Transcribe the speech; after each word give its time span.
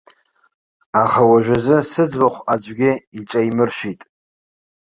Аха 1.03 1.21
уажәазы 1.31 1.77
сыӡбахә 1.91 2.41
аӡәгьы 2.53 2.91
иҿаимыршәит. 3.17 4.01